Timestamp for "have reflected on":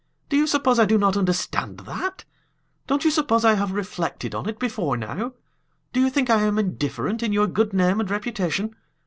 3.53-4.49